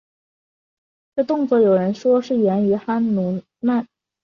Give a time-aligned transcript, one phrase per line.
[1.15, 3.87] 这动作有人说是源于哈奴曼。